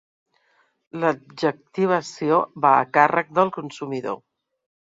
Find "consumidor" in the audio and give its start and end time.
3.59-4.23